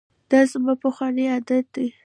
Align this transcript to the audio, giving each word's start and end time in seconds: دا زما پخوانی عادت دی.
دا 0.31 0.39
زما 0.51 0.73
پخوانی 0.83 1.25
عادت 1.33 1.65
دی. 1.73 1.87